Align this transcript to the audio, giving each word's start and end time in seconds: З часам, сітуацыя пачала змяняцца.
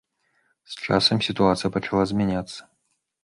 З 0.71 0.85
часам, 0.87 1.19
сітуацыя 1.27 1.71
пачала 1.77 2.03
змяняцца. 2.13 2.59